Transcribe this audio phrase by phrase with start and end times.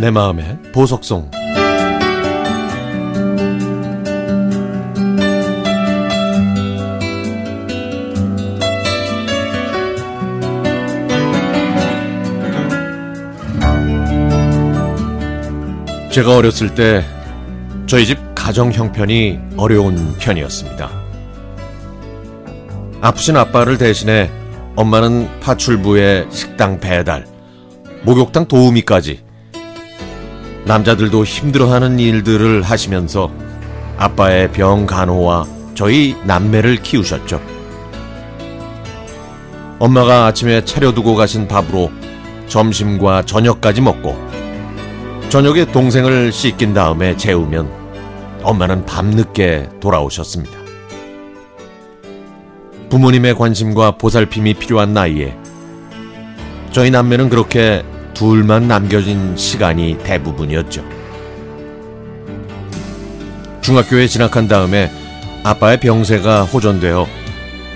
[0.00, 1.28] 내 마음의 보석송
[16.12, 17.04] 제가 어렸을 때
[17.86, 20.90] 저희 집 가정 형편이 어려운 편이었습니다.
[23.00, 24.30] 아프신 아빠를 대신해
[24.76, 27.26] 엄마는 파출부의 식당 배달,
[28.04, 29.27] 목욕탕 도우미까지
[30.68, 33.32] 남자들도 힘들어하는 일들을 하시면서
[33.96, 37.40] 아빠의 병 간호와 저희 남매를 키우셨죠.
[39.78, 41.90] 엄마가 아침에 차려두고 가신 밥으로
[42.48, 44.14] 점심과 저녁까지 먹고
[45.30, 47.70] 저녁에 동생을 씻긴 다음에 재우면
[48.42, 50.58] 엄마는 밤늦게 돌아오셨습니다.
[52.90, 55.34] 부모님의 관심과 보살핌이 필요한 나이에
[56.72, 57.82] 저희 남매는 그렇게
[58.18, 60.84] 둘만 남겨진 시간이 대부분이었죠.
[63.60, 64.90] 중학교에 진학한 다음에
[65.44, 67.06] 아빠의 병세가 호전되어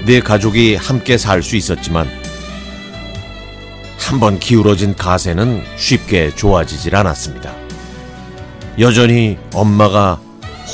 [0.04, 2.08] 네 가족이 함께 살 수 있었지만
[4.00, 7.54] 한번 기울어진 가세는 쉽게 좋아지질 않았습니다.
[8.80, 10.18] 여전히 엄마가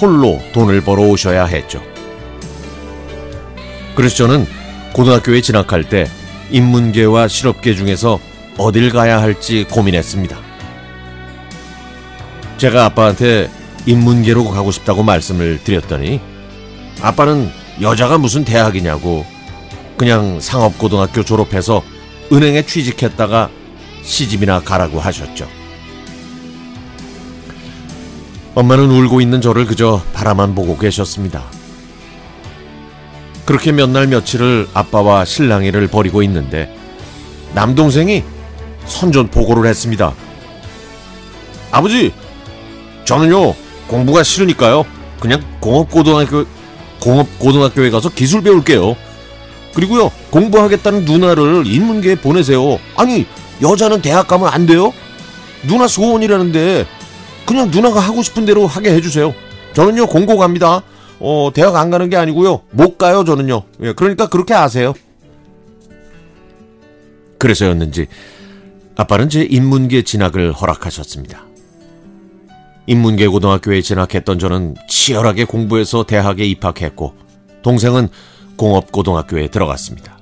[0.00, 1.82] 홀로 돈을 벌어 오셔야 했죠.
[3.94, 4.46] 그래서 저는
[4.94, 6.08] 고등학교에 진학할 때
[6.50, 8.18] 인문계와 실업계 중에서
[8.58, 10.36] 어딜 가야 할지 고민했습니다.
[12.58, 13.48] 제가 아빠한테
[13.86, 16.20] 인문계로 가고 싶다고 말씀을 드렸더니
[17.00, 19.24] 아빠는 여자가 무슨 대학이냐고
[19.96, 21.82] 그냥 상업고등학교 졸업해서
[22.32, 23.48] 은행에 취직했다가
[24.02, 25.48] 시집이나 가라고 하셨죠.
[28.56, 31.44] 엄마는 울고 있는 저를 그저 바라만 보고 계셨습니다.
[33.46, 36.74] 그렇게 몇 날 며칠을 아빠와 신랑이를 버리고 있는데
[37.54, 38.24] 남동생이
[38.88, 40.12] 선전 보고를 했습니다.
[41.70, 42.12] 아버지,
[43.04, 43.54] 저는요
[43.86, 44.84] 공부가 싫으니까요
[45.20, 46.44] 그냥 공업고등학교
[47.00, 48.96] 공업고등학교에 가서 기술 배울게요.
[49.74, 52.78] 그리고요 공부하겠다는 누나를 인문계에 보내세요.
[52.96, 53.26] 아니
[53.62, 54.92] 여자는 대학 가면 안 돼요?
[55.66, 56.86] 누나 소원이라는데
[57.46, 59.34] 그냥 누나가 하고 싶은 대로 하게 해주세요.
[59.74, 60.82] 저는요 공고 갑니다.
[61.20, 63.62] 어 대학 안 가는 게 아니고요 못 가요 저는요.
[63.82, 64.94] 예, 그러니까 그렇게 아세요.
[67.38, 68.06] 그래서였는지
[68.98, 71.46] 아빠는 제 인문계 진학을 허락하셨습니다.
[72.88, 77.14] 인문계 고등학교에 진학했던 저는 치열하게 공부해서 대학에 입학했고
[77.62, 78.08] 동생은
[78.56, 80.18] 공업고등학교에 들어갔습니다.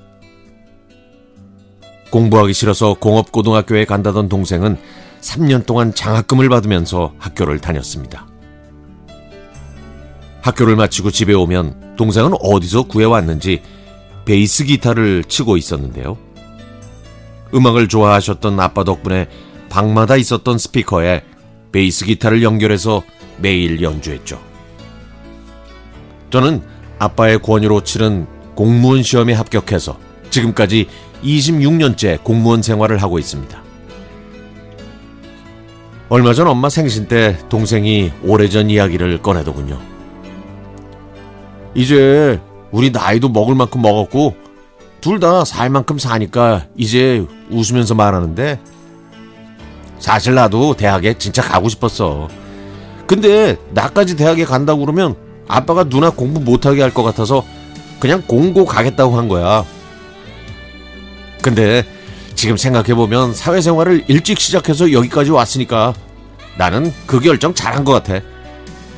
[2.11, 4.77] 공부하기 싫어서 공업고등학교에 간다던 동생은
[5.23, 8.27] 3년 동안 장학금을 받으면서 학교를 다녔습니다.
[10.43, 13.63] 학교를 마치고 집에 오면 동생은 어디서 구해왔는지
[14.27, 16.26] 베이스 기타를 치고 있었는데요.
[17.55, 19.29] 음악을 좋아하셨던 아빠 덕분에
[19.69, 21.23] 방마다 있었던 스피커에
[21.73, 23.03] 베이스 기타를 연결해서
[23.39, 24.41] 매일 연주했죠.
[26.31, 26.63] 저는
[26.99, 29.99] 아빠의 권유로 치른 공무원 시험에 합격해서
[30.31, 30.89] 지금까지
[31.23, 33.63] 26년째 공무원 생활을 하고 있습니다.
[36.09, 39.81] 얼마 전 엄마 생신 때 동생이 오래전 이야기를 꺼내더군요.
[41.75, 42.41] 이제
[42.71, 44.37] 우리 나이도 먹을 만큼 먹었고
[45.07, 48.59] 둘 다 살 만큼 사니까 이제 웃으면서 말하는데
[50.01, 52.27] 사실 나도 대학에 진짜 가고 싶었어.
[53.07, 55.15] 근데 나까지 대학에 간다고 그러면
[55.47, 57.45] 아빠가 누나 공부 못하게 할 것 같아서
[58.01, 59.65] 그냥 공고 가겠다고 한 거야.
[61.41, 61.85] 근데
[62.35, 65.95] 지금 생각해보면 사회생활을 일찍 시작해서 여기까지 왔으니까
[66.59, 68.19] 나는 그 결정 잘한 것 같아.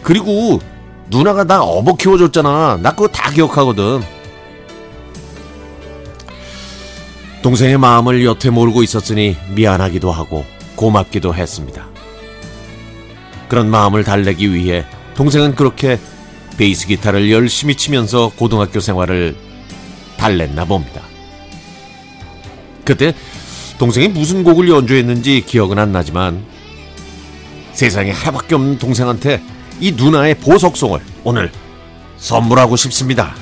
[0.02, 0.58] 그리고
[1.10, 2.78] 누나가 나 어버 키워줬잖아.
[2.80, 4.00] 나 그거 다 기억하거든.
[7.48, 10.44] 동생의 마음을 여태 모르고 있었으니 미안하기도 하고
[10.76, 11.88] 고맙기도 했습니다.
[13.48, 15.98] 그런 마음을 달래기 위해 동생은 그렇게
[16.58, 19.34] 베이스 기타를 열심히 치면서 고등학교 생활을
[20.18, 21.00] 달랬나 봅니다.
[22.84, 23.14] 그때
[23.78, 26.44] 동생이 무슨 곡을 연주했는지 기억은 안 나지만
[27.72, 29.42] 세상에 하나밖에 없는 동생한테
[29.80, 31.50] 이 누나의 보석송을 오늘
[32.18, 33.34] 선물하고 싶습니다.